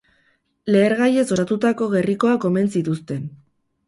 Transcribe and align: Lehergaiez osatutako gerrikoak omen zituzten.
Lehergaiez 0.75 1.25
osatutako 1.35 1.89
gerrikoak 1.91 2.47
omen 2.51 2.73
zituzten. 2.77 3.29